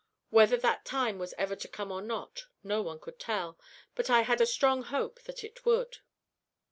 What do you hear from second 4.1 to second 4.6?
had